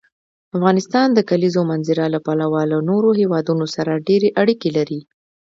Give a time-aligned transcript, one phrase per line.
[0.57, 4.99] افغانستان د کلیزو منظره له پلوه له نورو هېوادونو سره ډېرې اړیکې لري.